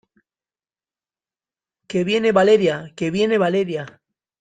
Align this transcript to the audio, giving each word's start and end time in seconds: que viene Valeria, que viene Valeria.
que 1.87 2.03
viene 2.03 2.31
Valeria, 2.31 2.91
que 2.95 3.11
viene 3.11 3.37
Valeria. 3.37 4.01